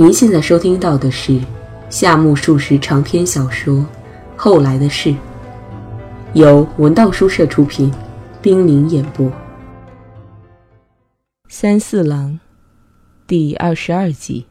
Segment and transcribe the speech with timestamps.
[0.00, 1.40] 您现在收听到的是
[1.90, 3.74] 夏目漱石长篇小说
[4.36, 5.10] 《后来的事》，
[6.34, 7.92] 由文道书社出品，
[8.40, 9.28] 冰凌演播。
[11.48, 12.38] 三四郎，
[13.26, 14.46] 第二十二集。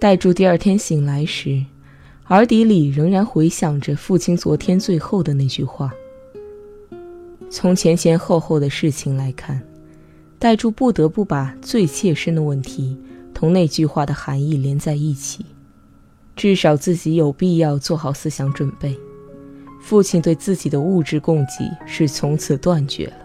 [0.00, 1.64] 代住第二天醒来时。
[2.32, 5.92] 耳底里仍然回响着父亲昨天最后的那句话。
[7.50, 9.60] 从前前后后的事情来看，
[10.38, 12.96] 代柱不得不把最切身的问题
[13.34, 15.44] 同那句话的含义连在一起。
[16.34, 18.98] 至少自己有必要做好思想准备。
[19.82, 23.16] 父亲对自己的物质供给是从此断绝了。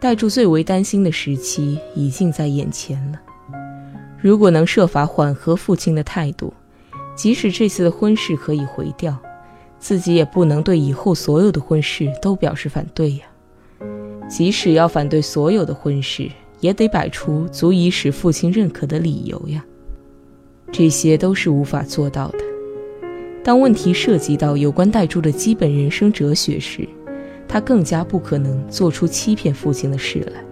[0.00, 3.20] 代柱最为担心的时期已经在眼前了。
[4.20, 6.52] 如果能设法缓和父亲的态度，
[7.14, 9.16] 即使这次的婚事可以回掉，
[9.78, 13.24] 自己也不能对以后所有的婚事都表示反对呀。
[14.28, 16.28] 即使要反对所有的婚事，
[16.60, 19.64] 也得摆出足以使父亲认可的理由呀。
[20.72, 22.38] 这些都是无法做到的。
[23.44, 26.88] 当问题涉及到有关代柱的基本人生哲学时，
[27.46, 30.42] 他更加不可能做出欺骗父亲的事来。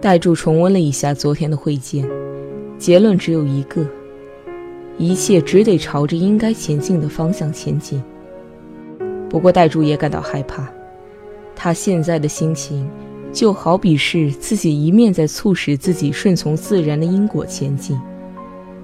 [0.00, 2.08] 代柱重温了一下昨天的会见，
[2.78, 3.84] 结论只有一个。
[4.98, 8.02] 一切只得朝着应该前进的方向前进。
[9.30, 10.66] 不过代柱也感到害怕，
[11.54, 12.88] 他现在的心情
[13.32, 17.98] 就好比是自己一面在促使自己顺从自然的因果前进，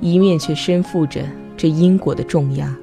[0.00, 1.22] 一面却身负着
[1.56, 2.76] 这因果的重压，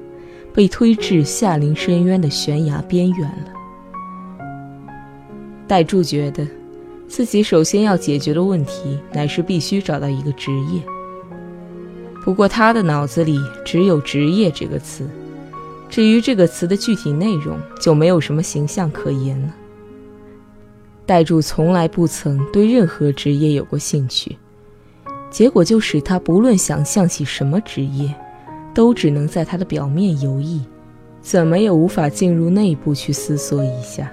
[0.52, 3.52] 被推至下临深渊的悬崖边缘了。
[5.66, 6.46] 代柱觉得，
[7.08, 10.82] 自己首先要解决的问题乃是必须找到一个职业。
[12.24, 15.08] 不过他的脑子里只有“职业”这个词，
[15.88, 19.52] 至于这个词的具体内容，就没有什么形象可言了。
[21.04, 24.38] 代柱从来不曾对任何职业有过兴趣，
[25.30, 28.14] 结果就使他不论想象起什么职业，
[28.72, 30.60] 都只能在他的表面游弋，
[31.20, 34.08] 怎么也无法进入内部去思索一下。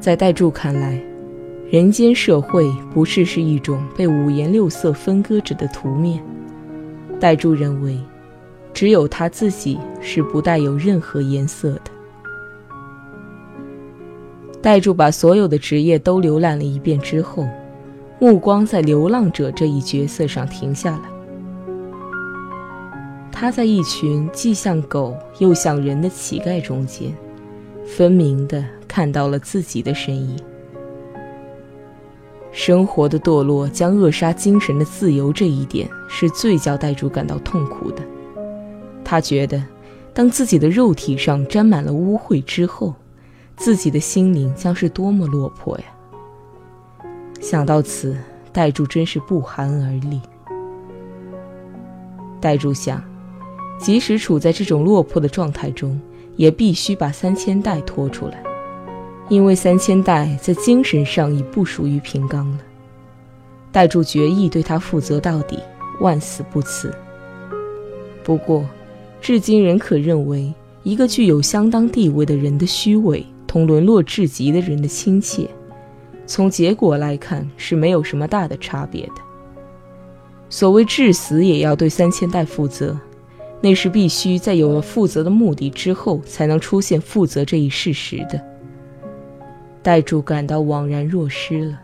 [0.00, 1.11] 在代柱看来。
[1.72, 6.22] 人间社会不是是一种被五颜六色分割着的图面。
[7.18, 7.98] 戴柱认为，
[8.74, 11.84] 只有他自己是不带有任何颜色的。
[14.60, 17.48] 戴柱把所有的职业都浏览了一遍之后，
[18.20, 21.08] 目光在流浪者这一角色上停下来。
[23.32, 27.16] 他在一群既像狗又像人的乞丐中间，
[27.86, 30.36] 分明地看到了自己的身影。
[32.52, 38.02] 生活的堕落将扼杀精神的自由，这一点是最叫代主感到痛苦的。
[39.02, 39.62] 他觉得，
[40.12, 42.94] 当自己的肉体上沾满了污秽之后，
[43.56, 45.84] 自己的心灵将是多么落魄呀！
[47.40, 48.16] 想到此，
[48.52, 50.20] 代主真是不寒而栗。
[52.38, 53.02] 代主想，
[53.78, 55.98] 即使处在这种落魄的状态中，
[56.36, 58.42] 也必须把三千代拖出来。
[59.32, 62.58] 因为三千代在精神上已不属于平冈了，
[63.72, 65.58] 代柱决意对他负责到底，
[66.00, 66.94] 万死不辞。
[68.22, 68.62] 不过，
[69.22, 75.48] 至今仍可认为，一个具有相当地位的人的虚伪，同沦落至极的人的亲切，
[76.26, 79.14] 从结果来看是没有什么大的差别的。
[80.50, 82.94] 所谓至死也要对三千代负责，
[83.62, 88.51] 那是必须在有了负责的目的之后，才能出现负责这一事实的。
[89.82, 91.80] 代柱感到惘然若失了，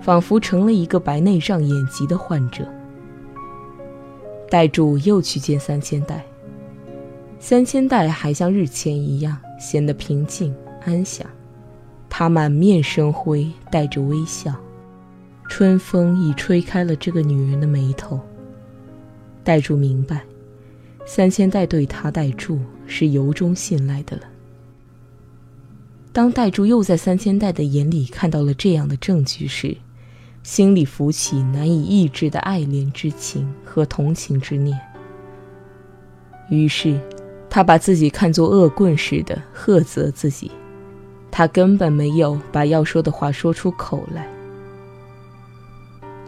[0.00, 2.66] 仿佛成了一个白内障眼疾的患者。
[4.50, 6.24] 代柱又去见三千代，
[7.38, 10.54] 三千代还像日前一样显得平静
[10.84, 11.24] 安详，
[12.08, 14.54] 他满面生辉，带着微笑。
[15.48, 18.20] 春风已吹开了这个女人的眉头。
[19.44, 20.22] 代柱明白，
[21.06, 24.22] 三千代对他代柱是由衷信赖的了。
[26.18, 29.76] 当代柱又在三千代的眼里看到了这样的证据时，
[30.42, 34.76] 心里浮起难以抑制的爱怜之情和同情之念。
[36.50, 37.00] 于是，
[37.48, 40.50] 他把自己看作恶棍似的呵责自己，
[41.30, 44.26] 他根本没有把要说的话说出口来。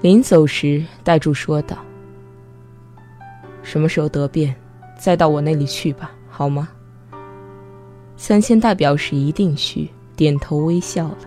[0.02, 1.76] 临走时，代柱说道
[3.64, 4.54] ：“什么时候得便，
[4.96, 6.68] 再到我那里去吧，好吗？”
[8.22, 11.18] 三千代表示一定去，点头微笑了。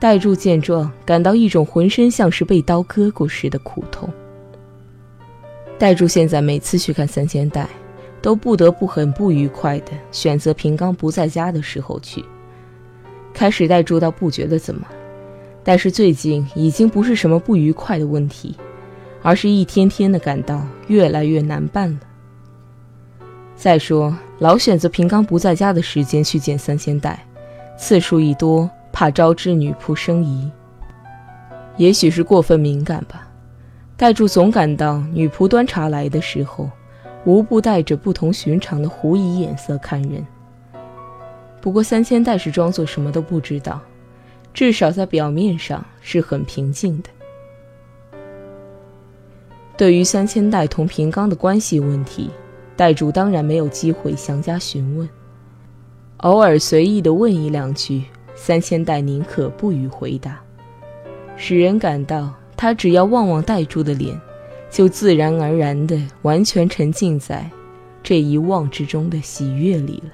[0.00, 4.08] 代柱见状，感到一种浑身像是被刀割过似的苦痛。
[5.76, 7.68] 代柱现在每次去看三千代，
[8.22, 12.24] 都不得不很不愉快的选择平刚不在家的时候去。
[13.34, 14.86] 开始代柱倒不觉得怎么，
[15.64, 18.54] 但是最近已经不是什么不愉快的问题，
[19.20, 21.98] 而是一天天的感到越来越难办了。
[23.56, 27.24] 再说，老选择平刚不在家的时间去见三千代，
[27.78, 30.50] 次数一多，怕招致女仆生疑。
[31.78, 33.26] 也许是过分敏感吧，
[33.96, 36.70] 代柱总感到女仆端茶来的时候，
[37.24, 40.24] 无不带着不同寻常的狐疑眼色看人。
[41.60, 43.80] 不过三千代是装作什么都不知道，
[44.52, 47.08] 至少在表面上是很平静的。
[49.76, 52.30] 对于三千代同平刚的关系问题，
[52.76, 55.08] 代主当然没有机会详加询问，
[56.18, 58.02] 偶尔随意的问一两句，
[58.34, 60.38] 三千代宁可不予回答，
[61.36, 64.14] 使人感到他只要望望代柱的脸，
[64.70, 67.50] 就自然而然的完全沉浸在
[68.02, 70.10] 这一望之中的喜悦里了。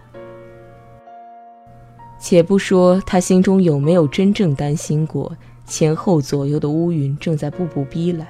[2.21, 5.37] 且不说他心中有没有真正担心过
[5.67, 8.25] 前后左右的乌云正在步步逼来，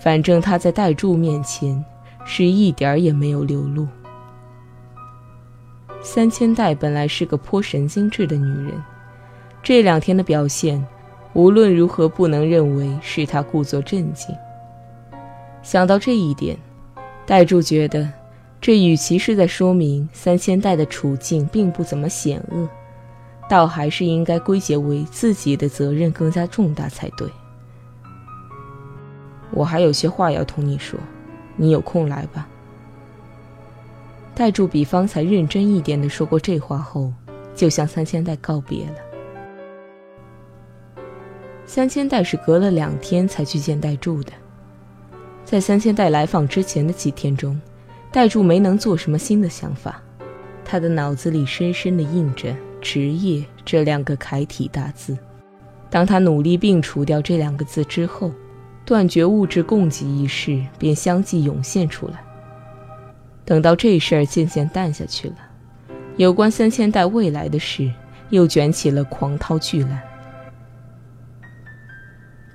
[0.00, 1.84] 反正他在代柱面前
[2.24, 3.86] 是一点儿也没有流露。
[6.02, 8.82] 三千代本来是个颇神经质的女人，
[9.62, 10.82] 这两天的表现
[11.34, 14.34] 无论如何不能认为是她故作镇静。
[15.62, 16.56] 想到这一点，
[17.26, 18.10] 代柱觉得
[18.60, 22.68] 这与其是在说明三千代的处境并不怎么险恶。
[23.48, 27.28] 倒还是应该归结为自己的责任更加重大才对。
[29.50, 30.96] 我还有些话要同你说，
[31.56, 32.48] 你有空来吧。
[34.34, 37.12] 代柱比方才认真一点的说过这话后，
[37.54, 38.94] 就向三千代告别了。
[41.66, 44.32] 三千代是隔了两天才去见代柱的，
[45.44, 47.60] 在三千代来访之前的几天中，
[48.10, 50.02] 代柱没能做什么新的想法，
[50.64, 52.54] 他的脑子里深深的印着。
[52.82, 55.14] 职业这两个楷体大字，
[55.90, 58.32] 当他努力并除掉这两个字之后，
[58.90, 62.14] 断绝物质供给一事便相继涌现出来。
[63.44, 65.36] 等到这事儿渐渐淡下去了，
[66.16, 67.88] 有关三千代未来的事
[68.30, 69.96] 又卷起了狂涛巨浪。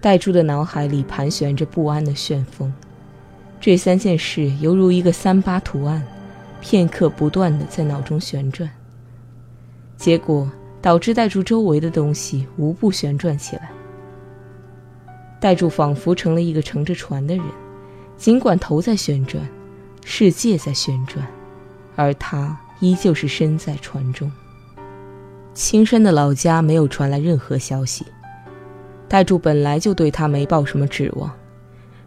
[0.02, 2.70] 戴珠的脑海里盘旋着不安的旋风，
[3.62, 6.04] 这三件事犹如一个三八图案，
[6.60, 8.70] 片刻不断的在脑中旋转。
[9.96, 10.52] 结果
[10.82, 13.72] 导致代柱周围的东西无不旋转起来。
[15.46, 17.46] 戴柱仿佛成了一个乘着船的人，
[18.18, 19.48] 尽管头在旋转，
[20.04, 21.24] 世界在旋转，
[21.96, 24.32] 而他依旧是身在船中。
[25.54, 28.04] 青山的老家没有传来任何消息，
[29.08, 31.32] 戴柱本来就对他没抱什么指望，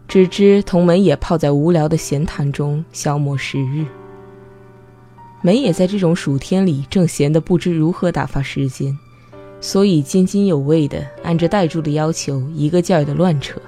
[0.05, 3.85] 只知同门也泡在无聊的闲谈中消磨时日。
[5.41, 8.99] 梅也在这种暑天里正闲得不知如何打发时间，
[9.61, 13.59] 所以津津有味地按着代柱的要求一个劲儿地乱扯。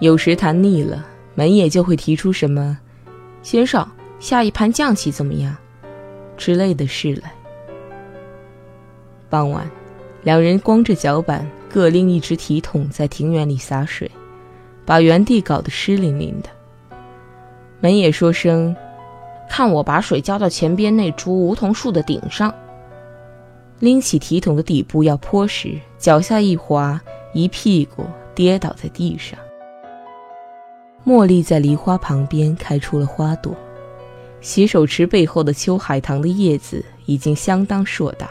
[0.00, 1.04] 有时谈腻了，
[1.34, 2.78] 门也就会提出什么
[3.42, 3.86] “先生，
[4.18, 5.56] 下一盘将棋怎么样”
[6.36, 7.32] 之类的事来。
[9.28, 9.70] 傍晚，
[10.22, 14.10] 两人光着脚板，各拎一只提桶在庭院里洒水，
[14.84, 16.48] 把原地搞得湿淋淋的。
[17.80, 18.74] 门也说声。
[19.48, 22.54] 看我把水浇到前边那株梧桐树的顶上。
[23.82, 29.36] 拎起提桶的底部要泼时，脚下一滑，一屁股跌倒在地上。
[31.04, 33.52] 茉莉在梨花旁边开出了花朵，
[34.40, 38.30] 洗手池背后的秋海棠的叶子已经相当硕大。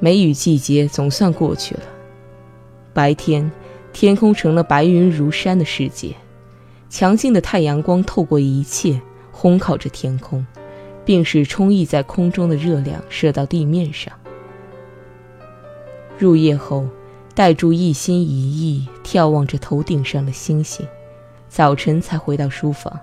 [0.00, 1.82] 梅雨季节总算过去了，
[2.94, 3.52] 白天
[3.92, 6.14] 天空成了白云如山的世界，
[6.88, 8.98] 强劲的太阳光透过一切。
[9.36, 10.46] 烘烤着天空，
[11.04, 14.12] 并使充溢在空中的热量射到地面上。
[16.18, 16.86] 入夜后，
[17.34, 20.86] 戴柱一心一意眺望着头顶上的星星，
[21.48, 22.98] 早晨才回到书房。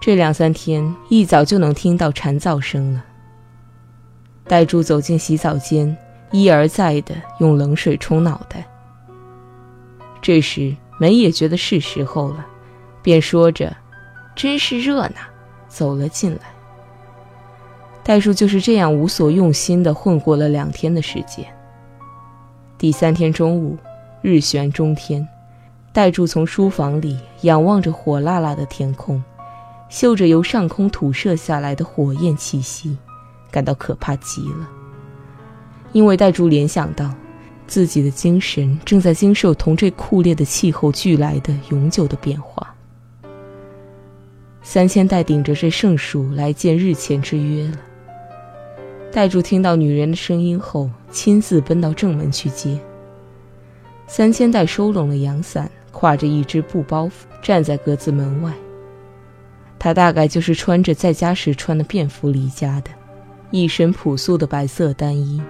[0.00, 3.04] 这两三天一早就能听到蝉噪声了。
[4.44, 5.94] 戴柱走进洗澡间，
[6.30, 8.64] 一而再的用冷水冲脑袋。
[10.22, 12.46] 这时门也觉得是时候了，
[13.02, 13.76] 便说着。
[14.36, 15.16] 真是热闹，
[15.68, 16.40] 走了进来。
[18.02, 21.44] 代叔就是这样无所用心的混过了两天的时间。
[22.78, 23.76] 第三天中午，
[24.22, 25.28] 日悬中天，
[25.92, 29.22] 代柱从书房里仰望着火辣辣的天空，
[29.90, 32.96] 嗅着由上空吐射下来的火焰气息，
[33.50, 34.68] 感到可怕极了。
[35.92, 37.12] 因为代柱联想到，
[37.66, 42.67] 自己的精神正在经受同这酷烈的气候俱来的永久的变化。
[44.70, 47.78] 三千代顶着这圣树来见日前之约了。
[49.10, 52.78] 代柱听到女人的声音后，亲自奔到正门去接。
[54.06, 57.10] 三千代收拢了阳伞，挎着一只布包袱，
[57.40, 58.52] 站在格子门外。
[59.78, 62.90] 他大概就是穿着在家时穿的便服离家的，
[63.50, 65.40] 一身朴素的白色单衣。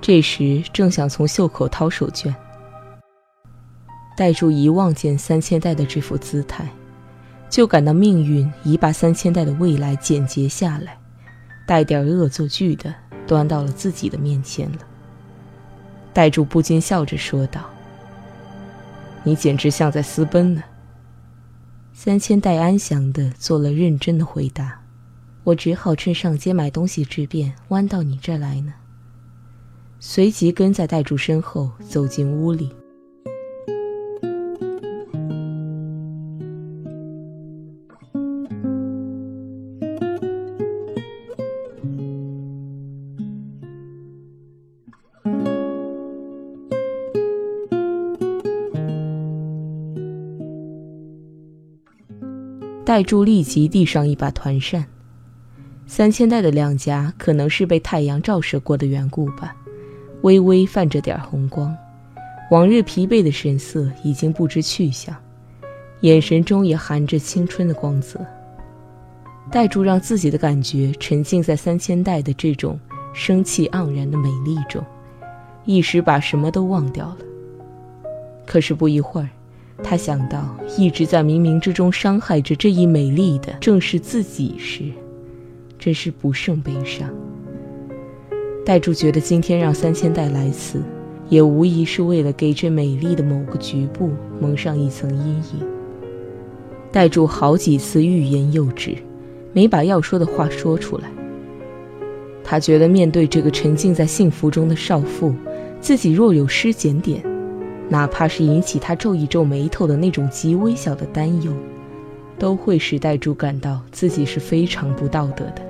[0.00, 2.34] 这时正想从袖口掏手绢，
[4.16, 6.66] 代柱一望见三千代的这副姿态，
[7.48, 10.98] 就感到命运已把三千代的未来剪辑下来，
[11.66, 12.94] 带点恶作剧的
[13.26, 14.78] 端到了自己的面前了。
[16.12, 17.68] 代柱不禁笑着说道
[19.24, 20.62] ：“你简直像在私奔呢。”
[21.92, 24.82] 三千代安详地做了认真的回答
[25.44, 28.74] ：“我只好趁上街买东西之便，弯到你这来呢。”
[29.98, 32.70] 随即跟在代柱身后走进屋里。
[52.86, 54.86] 代柱立即递上一把团扇，
[55.88, 59.56] 三千代的亮颊可能是被太阳照射过的缘故吧。
[60.22, 61.76] 微微泛着点红光，
[62.52, 65.16] 往日疲惫的神色已经不知去向，
[66.02, 68.24] 眼神中也含着青春的光泽。
[69.50, 72.78] 代柱让自己的感觉沉浸在三千代的这种
[73.12, 74.80] 生气盎然的美丽中，
[75.64, 77.16] 一时把什么都忘掉了。
[78.46, 79.28] 可是不一会儿，
[79.82, 84.84] 他想到一直在冥冥之中伤害着这一美丽的正是自己时，
[85.78, 87.08] 真是不胜悲伤。
[88.64, 90.82] 代柱觉得今天让三千代来此，
[91.28, 95.66] 也无疑是为了给这美丽的某个局部蒙上一层阴影。
[96.90, 98.96] 代柱好几次欲言又止，
[99.52, 101.04] 没把要说的话说出来。
[102.42, 105.34] 他觉得面对这个沉浸在幸福中的少妇，
[105.80, 107.22] 自己若有失检点，
[107.88, 111.52] 哪怕是引起他皱一皱眉头的那种极微小的担忧，
[112.38, 115.62] 都会使代柱感到自己是非常不道德的。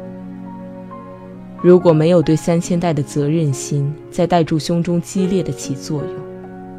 [1.62, 6.10] 如果没有对三千代的责任心在代柱胸中激烈的起作用，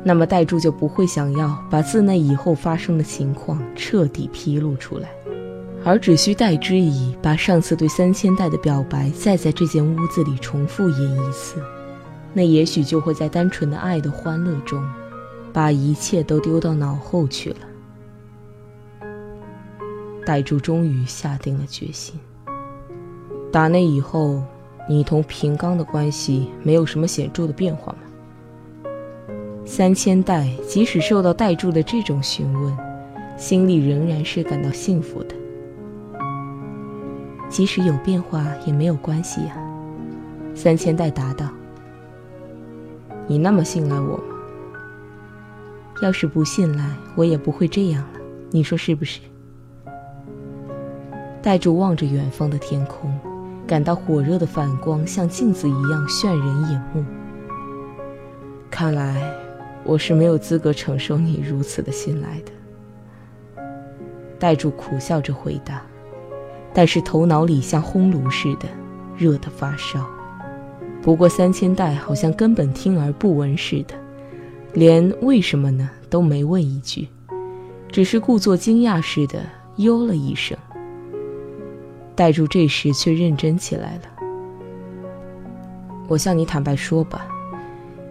[0.03, 5.09] 那么代柱就不会想要把自那以后发生的情况彻底披露出来，
[5.83, 11.61] 而只需代之以把上次对三千代的表白再在这间屋子里重复演一次，
[12.33, 14.81] 那也许就会在单纯的爱的欢乐中，
[15.57, 17.57] 把一切都丢到脑后去了。
[20.23, 22.19] 代柱终于下定了决心，
[23.51, 24.43] 打那以后。
[24.89, 28.93] 你同平刚的关系没有什么显著的变化吗？
[29.65, 32.77] 三千代即使受到代柱的这种询问，
[33.35, 35.35] 心里仍然是感到幸福的。
[37.49, 39.57] 即使有变化也没有关系呀。
[40.55, 41.49] 三千代答道
[43.27, 44.36] ：“你那么信赖我吗？
[46.01, 48.19] 要是不信赖，我也不会这样了。
[48.51, 49.19] 你说是不是？”
[51.41, 53.13] 代柱望着远方的天空。
[53.67, 57.03] 感到火热的反光像镜子一样炫人眼目。
[58.71, 59.21] 看来
[59.83, 63.63] 我是没有资格承受你如此的信赖的。
[64.39, 65.81] 代柱苦笑着回答，
[66.73, 68.69] 但是头脑里像烘炉似的，
[69.17, 70.05] 热得发烧。
[71.01, 73.95] 不过三千代好像根本听而不闻似的，
[74.77, 77.07] 连为什么呢都没问一句，
[77.91, 79.39] 只是故作惊讶似的
[79.77, 80.55] 哟了一声。
[82.13, 84.01] 代柱这时却认真起来了。
[86.07, 87.25] 我向你坦白说吧，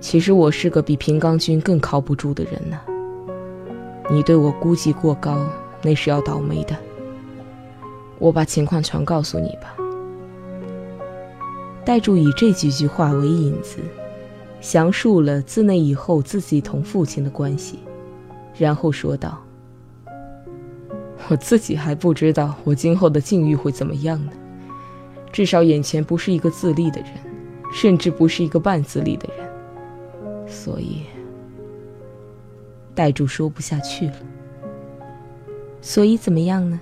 [0.01, 2.81] 其实我是个比平冈君更靠不住的人呢。
[4.11, 5.49] 你对我估计过高，
[5.83, 6.77] 那是要倒霉的。
[8.19, 9.77] 我把情况全告诉你吧。
[11.85, 13.79] 代柱以这几句话为引子，
[14.67, 17.79] 详述了自那以后自己同父亲的关系，
[18.59, 19.39] 然后说道。
[21.29, 24.33] 我自己还不知道我今后的境遇会怎么样呢。
[25.31, 27.11] 至少眼前不是一个自立的人，
[27.73, 30.49] 甚至不是一个半自立的人。
[30.49, 31.03] 所以，
[32.93, 34.17] 代柱说不下去了。
[35.81, 36.81] 所以怎么样呢？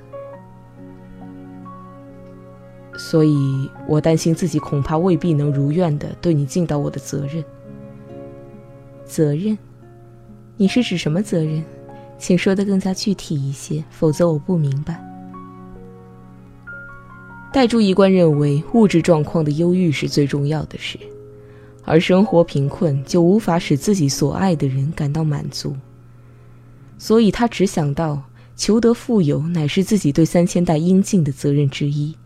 [2.96, 7.44] 所以我担心自己恐怕未必能如愿的对你尽到我的责任。
[9.06, 9.56] 责任？
[10.56, 11.64] 你是指什么责任？
[12.16, 15.02] 请说的更加具体一些，否则我不明白。
[17.52, 20.99] 代柱一贯认为，物质状况的忧郁是最重要的事，
[21.84, 25.76] 而生活贫困就无法使自己所爱的人感到满足，
[26.99, 28.23] 所以他只想到
[28.56, 32.16] 求得富有乃是自己对三千代应尽的责任之一，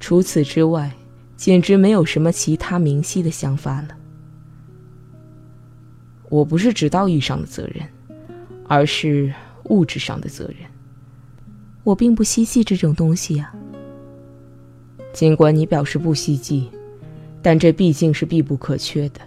[0.00, 0.92] 除此之外，
[1.36, 3.88] 简直没有什么其他明晰的想法了。
[6.28, 7.86] 我不是指道义上的责任，
[8.66, 9.32] 而是
[9.64, 10.56] 物质上的责任。
[11.84, 13.52] 我并不希冀这种东西呀。
[15.12, 16.68] 尽管你表示不希冀，
[17.40, 19.20] 但这毕竟是必不可缺的。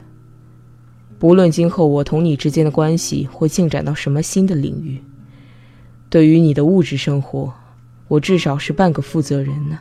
[1.17, 5.01] 不论今后我同你之间的关系会进展到什么新的领域。
[6.09, 7.53] 对于你的物质生活，
[8.07, 9.79] 我至少是半个负责人呢。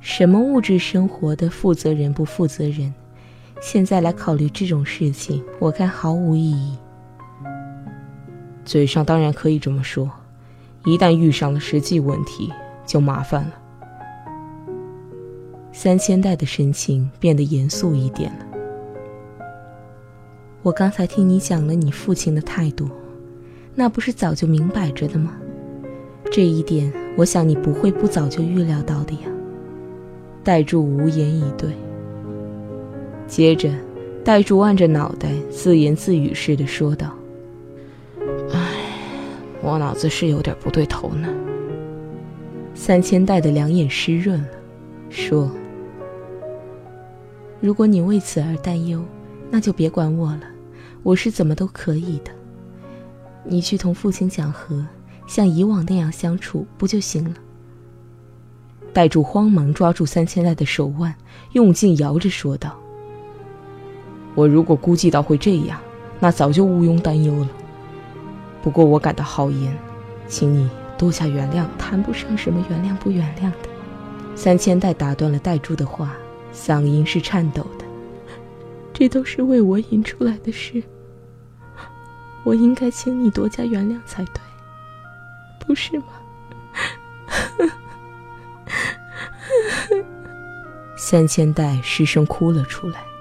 [0.00, 2.92] 什么物质生活的负责人不负责人？
[3.62, 6.76] 现在来考虑这种事情，我看毫无意义。
[8.64, 10.10] 嘴上当然可以这么说，
[10.84, 12.52] 一旦遇上了实际问题，
[12.84, 13.52] 就麻烦了。
[15.70, 18.46] 三千代的神情变得严肃一点了。
[20.62, 22.90] 我刚才听你讲了你父亲的态度。
[23.76, 25.34] 那不是早就明摆着的吗？
[26.32, 29.30] 这一点，我想你不会不早就预料到的呀。
[30.42, 31.70] 戴柱无言以对。
[33.26, 33.70] 接着，
[34.24, 37.14] 戴柱按着脑袋，自言自语似的说道
[38.52, 38.60] ：“唉，
[39.62, 41.28] 我脑子是有点不对头呢。”
[42.74, 44.48] 三千代的两眼湿润了，
[45.08, 45.50] 说
[47.60, 49.02] ：“如果你为此而担忧，
[49.50, 50.42] 那就别管我了，
[51.02, 52.30] 我是怎么都可以的。”
[53.44, 54.84] 你去同父亲讲和，
[55.26, 57.34] 像以往那样相处，不就行了？
[58.92, 61.14] 戴柱慌忙抓住三千代的手腕，
[61.52, 62.78] 用劲摇着说道
[64.34, 65.78] ：“我如果估计到会这样，
[66.18, 67.48] 那早就毋庸担忧了。
[68.62, 69.76] 不过我感到好言，
[70.26, 71.66] 请你多加原谅。
[71.78, 73.68] 谈不上什么原谅不原谅的。”
[74.34, 76.14] 三千代打断了戴珠的话，
[76.54, 77.84] 嗓音是颤抖的
[78.94, 80.82] ：“这都是为我引出来的事。”
[82.44, 84.40] 我应该请你多加原谅才对，
[85.64, 86.06] 不是吗？
[90.96, 93.11] 三千代失声哭了出来。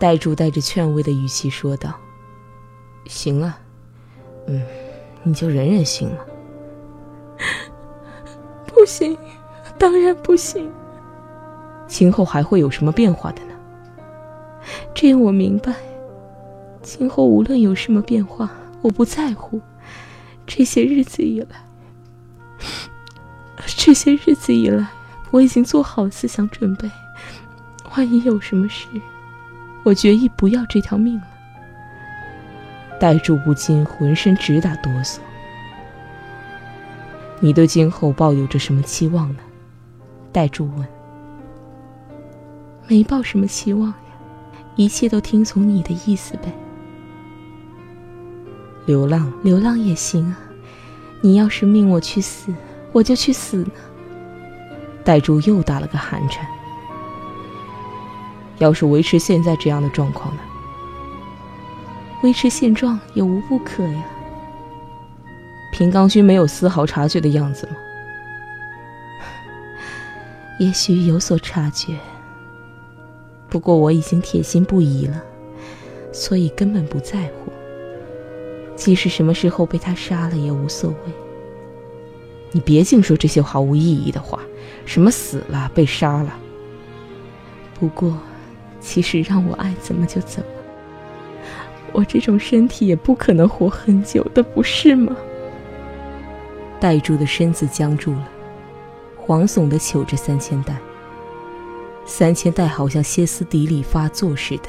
[0.00, 1.94] 代柱带着劝慰的语气说道
[3.04, 3.58] ：“行了，
[4.46, 4.62] 嗯，
[5.22, 6.16] 你就忍忍行吗？”
[8.66, 9.16] 不行，
[9.78, 10.72] 当然不行。
[11.86, 13.52] 今后还会有什么变化的呢？
[14.94, 15.74] 这样我明白。
[16.80, 19.60] 今后无论有什么变化，我不在乎。
[20.46, 21.62] 这些日子以来，
[23.76, 24.86] 这些日子以来，
[25.30, 26.90] 我已经做好了思想准备。
[27.94, 28.86] 万一有什么事，
[29.84, 31.26] 我决意不要这条命了。
[32.98, 35.18] 戴柱不禁浑身直打哆嗦。
[37.40, 39.40] 你对今后抱有着什么期望呢？
[40.32, 40.86] 戴柱问。
[42.86, 43.94] 没抱什么期望呀，
[44.76, 46.52] 一切都听从你的意思呗。
[48.84, 50.38] 流浪，流浪也行啊！
[51.22, 52.52] 你要是命我去死，
[52.92, 53.70] 我就去死呢。
[55.04, 56.46] 戴柱又打了个寒颤。
[58.60, 60.40] 要是维持现在这样的状况呢？
[62.22, 64.04] 维持现状也无不可呀。
[65.72, 67.72] 平冈君没有丝毫察觉的样子吗？
[70.60, 71.96] 也许有所察觉，
[73.48, 75.22] 不过我已经铁心不移了，
[76.12, 77.50] 所以根本不在乎。
[78.76, 80.96] 即使什么时候被他杀了也无所谓。
[82.52, 84.40] 你别净说这些毫无意义的话，
[84.84, 86.36] 什么死了、被杀了。
[87.78, 88.18] 不过，
[88.80, 90.46] 其实让我爱怎么就怎么。
[91.92, 95.16] 我这种身体也不可能活很久的，不是吗？
[96.78, 98.28] 戴柱的身子僵住了，
[99.26, 100.76] 惶悚地瞅着三千代。
[102.06, 104.68] 三千代好像歇斯底里发作似的，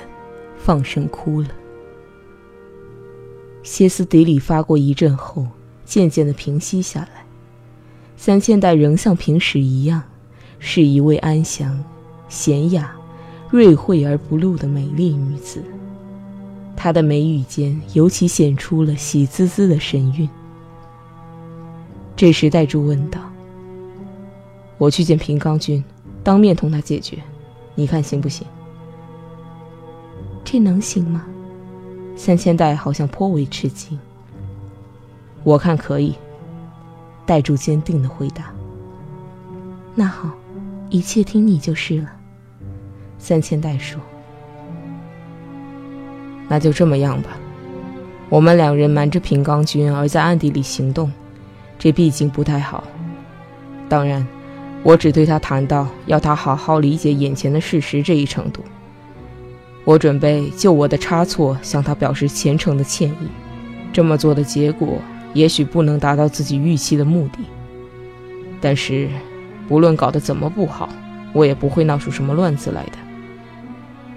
[0.57, 1.47] 放声哭了。
[3.63, 5.47] 歇斯底里发过一阵后，
[5.85, 7.25] 渐渐的平息下来。
[8.17, 10.03] 三千代仍像平时一样，
[10.59, 11.83] 是一位安详、
[12.29, 12.95] 娴雅、
[13.51, 15.61] 睿慧而不露的美丽女子。
[16.75, 20.27] 她的眉宇间尤其显出了喜滋滋的神韵。
[22.15, 23.19] 这时，代柱问道
[24.79, 25.83] ：“我去见平冈君，
[26.23, 27.17] 当面同他解决，
[27.75, 28.47] 你看行不行？”
[30.43, 31.25] 这能行吗？
[32.15, 33.99] 三千代好像颇为吃惊。
[35.43, 36.15] 我看可以。
[37.25, 38.53] 代柱坚定的回答。
[39.95, 40.31] 那好，
[40.89, 42.11] 一切听你就是了。
[43.21, 44.01] 三千代说。
[46.49, 47.29] 那就这么样吧。
[48.27, 51.11] 我们两人瞒着平冈君而在暗地里行动，
[51.77, 52.83] 这毕竟不太好。
[53.87, 54.25] 当然，
[54.83, 58.63] 我只对他谈到要他好好理解眼前的事实这一程度。
[59.83, 63.27] 我准备就我的差错向他表示虔诚的歉意，
[63.93, 64.99] 这么做的结果
[65.33, 67.39] 也许不能达到自己预期的目的，
[68.59, 69.09] 但是，
[69.67, 70.89] 不论搞得怎么不好，
[71.33, 73.10] 我也不会闹出什么乱子来的。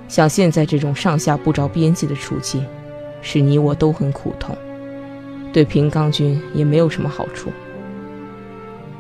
[0.08, 2.64] 像现在这种上下不着边际的处境，
[3.22, 4.56] 是你我都很苦痛，
[5.52, 7.50] 对平冈君也没有什么好处。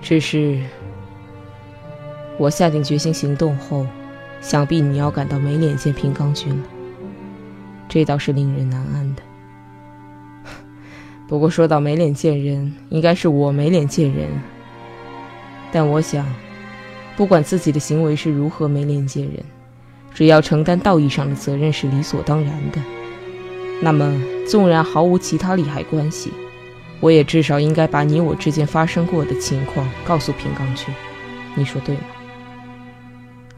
[0.02, 0.60] 只是，
[2.38, 3.86] 我下定决心行动后，
[4.40, 6.64] 想必你要感到没脸见平冈君了，
[7.88, 9.22] 这倒是令人难安的。
[11.28, 14.28] 不过说到没脸见人，应该是我没脸见人。
[15.72, 16.26] 但我想，
[17.16, 19.42] 不管自己的行为是如何没脸见人，
[20.14, 22.80] 只要承担道义上的责任是理所当然的。
[23.82, 26.30] 那么，纵然毫无其他利害关系，
[27.00, 30.94] 我也至少应该把你我之间发生过的情况告诉平冈君。
[31.56, 32.04] 你说对吗？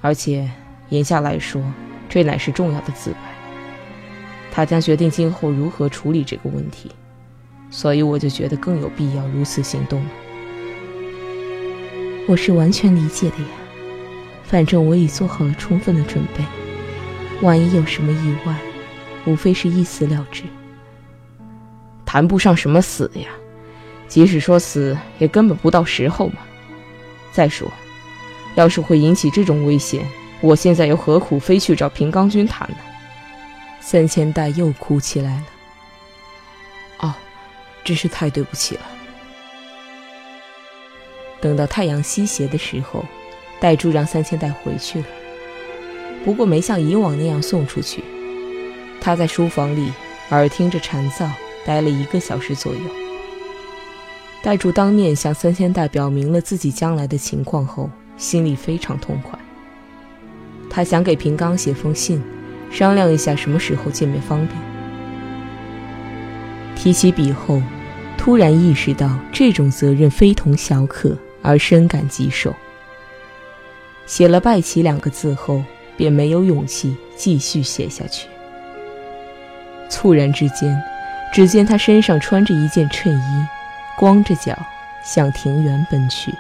[0.01, 0.51] 而且，
[0.89, 1.63] 言下来说，
[2.09, 3.19] 这乃是重要的自白。
[4.51, 6.91] 他将决定今后如何处理这个问题。
[7.69, 10.11] 所以我就觉得更有必要如此行动了。
[12.29, 13.49] 我是完全理解的呀，
[14.49, 16.45] 反正我已做好了充分的准备，
[17.43, 18.57] 万一有什么意外，
[19.25, 20.45] 无非是一死了之。
[22.05, 23.29] 谈不上什么死呀，
[24.07, 26.37] 即使说死，也根本不到时候嘛。
[27.33, 27.71] 再说，
[28.55, 30.07] 要是会引起这种危险，
[30.41, 32.77] 我现在又何苦非去找平冈君谈呢？
[33.81, 35.45] 三千代又哭起来了。
[36.99, 37.15] 哦
[37.85, 38.83] 真是太对不起了。
[41.41, 43.05] 等到太阳西斜的时候，
[43.61, 45.07] 代柱让三千代回去了，
[46.25, 48.03] 不过没像以往那样送出去。
[49.01, 49.93] 他在书房里
[50.31, 51.29] 耳听着蝉噪，
[51.65, 52.81] 待了一个小时左右。
[54.43, 59.39] 代柱当面向三千代表明了自己将来的情况后，心里非常痛快。
[60.69, 62.23] 他想给平冈写封信，
[62.71, 64.59] 商量一下什么时候见面方便。
[66.75, 67.63] 提起笔后。
[68.19, 72.53] 突然意识到这种责任非同小可，而深感棘手。
[74.07, 75.63] 写了“拜齐”两个字后，
[75.97, 78.29] 便没有勇气继续写下去。
[79.89, 80.81] 猝然之间，
[81.33, 83.47] 只见他身上穿着一件衬衣，
[83.99, 84.57] 光着脚
[85.05, 86.33] 向庭园奔去。